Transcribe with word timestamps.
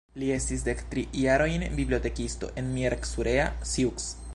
Li 0.21 0.29
estis 0.35 0.63
dektri 0.67 1.03
jarojn 1.25 1.67
bibliotekisto 1.77 2.53
en 2.63 2.73
Miercurea 2.79 3.51
Ciuc. 3.75 4.09